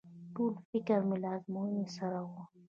ټول 0.33 0.53
فکر 0.69 0.99
مې 1.07 1.17
له 1.23 1.29
ازموينې 1.35 1.85
سره 1.97 2.19
و. 2.27 2.29